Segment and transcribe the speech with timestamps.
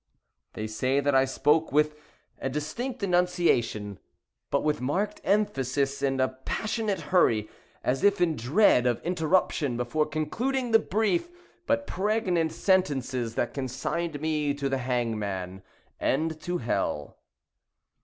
[0.53, 1.95] They say that I spoke with
[2.39, 3.99] a distinct enunciation,
[4.49, 7.47] but with marked emphasis and passionate hurry,
[7.83, 11.29] as if in dread of interruption before concluding the brief
[11.67, 15.61] but pregnant sentences that consigned me to the hangman
[15.99, 17.19] and to hell.